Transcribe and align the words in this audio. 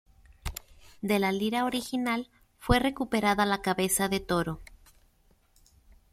De 1.03 1.19
la 1.19 1.31
lira 1.31 1.63
original 1.65 2.27
fue 2.57 2.79
recuperada 2.79 3.45
la 3.45 3.61
cabeza 3.61 4.09
de 4.09 4.19
toro. 4.19 4.59